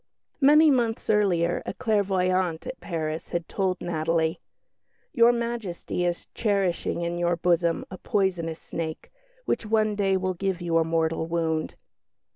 [0.39, 4.39] Many months earlier a clairvoyante at Paris had told Natalie,
[5.13, 9.11] "Your Majesty is cherishing in your bosom a poisonous snake,
[9.45, 11.75] which one day will give you a mortal wound."